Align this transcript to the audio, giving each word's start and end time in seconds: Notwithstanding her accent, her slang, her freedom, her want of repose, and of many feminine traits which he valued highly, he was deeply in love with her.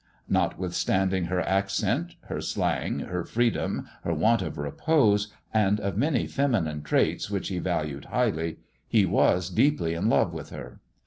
Notwithstanding 0.27 1.25
her 1.25 1.41
accent, 1.41 2.15
her 2.21 2.41
slang, 2.41 3.01
her 3.01 3.23
freedom, 3.23 3.87
her 4.03 4.15
want 4.15 4.41
of 4.41 4.57
repose, 4.57 5.27
and 5.53 5.79
of 5.79 5.95
many 5.95 6.25
feminine 6.25 6.81
traits 6.81 7.29
which 7.29 7.49
he 7.49 7.59
valued 7.59 8.05
highly, 8.05 8.57
he 8.87 9.05
was 9.05 9.47
deeply 9.51 9.93
in 9.93 10.09
love 10.09 10.33
with 10.33 10.49
her. 10.49 10.79